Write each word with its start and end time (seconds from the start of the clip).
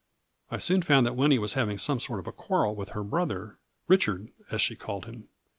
I 0.49 0.57
soon 0.57 0.81
found 0.81 1.05
that 1.05 1.15
Winnie 1.15 1.37
was 1.37 1.53
having 1.53 1.77
some 1.77 1.99
sort 1.99 2.17
of 2.19 2.25
a 2.25 2.31
quarrel 2.31 2.73
with 2.73 2.89
her 2.89 3.03
brother, 3.03 3.59
Richard, 3.87 4.31
as 4.49 4.59
she 4.59 4.75
called 4.75 5.05
him. 5.05 5.27